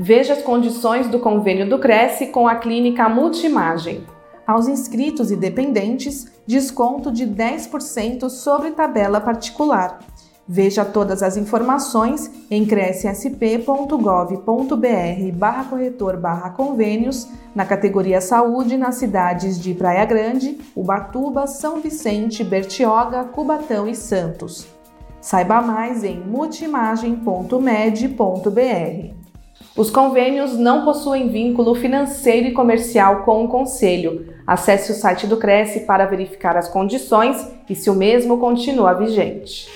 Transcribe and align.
Veja 0.00 0.34
as 0.34 0.42
condições 0.42 1.08
do 1.08 1.18
convênio 1.18 1.68
do 1.68 1.76
Cresce 1.76 2.28
com 2.28 2.46
a 2.46 2.54
clínica 2.54 3.08
Multimagem. 3.08 4.06
Aos 4.46 4.68
inscritos 4.68 5.32
e 5.32 5.36
dependentes, 5.36 6.28
desconto 6.46 7.10
de 7.10 7.26
10% 7.26 8.30
sobre 8.30 8.70
tabela 8.70 9.20
particular. 9.20 9.98
Veja 10.46 10.84
todas 10.84 11.20
as 11.20 11.36
informações 11.36 12.30
em 12.48 12.64
crescsp.gov.br 12.64 15.32
barra 15.34 15.64
corretor 15.64 16.16
barra 16.16 16.50
convênios 16.50 17.26
na 17.52 17.66
categoria 17.66 18.20
Saúde 18.20 18.76
nas 18.76 18.94
cidades 18.94 19.60
de 19.60 19.74
Praia 19.74 20.04
Grande, 20.04 20.58
Ubatuba, 20.76 21.48
São 21.48 21.80
Vicente, 21.80 22.44
Bertioga, 22.44 23.24
Cubatão 23.24 23.88
e 23.88 23.96
Santos. 23.96 24.68
Saiba 25.20 25.60
mais 25.60 26.04
em 26.04 26.20
multimagem.med.br. 26.20 29.17
Os 29.76 29.90
convênios 29.90 30.58
não 30.58 30.84
possuem 30.84 31.28
vínculo 31.28 31.74
financeiro 31.74 32.48
e 32.48 32.52
comercial 32.52 33.22
com 33.24 33.44
o 33.44 33.48
Conselho. 33.48 34.26
Acesse 34.46 34.90
o 34.90 34.94
site 34.94 35.26
do 35.26 35.36
Cresce 35.36 35.80
para 35.80 36.06
verificar 36.06 36.56
as 36.56 36.68
condições 36.68 37.46
e 37.68 37.74
se 37.74 37.88
o 37.88 37.94
mesmo 37.94 38.38
continua 38.38 38.94
vigente. 38.94 39.68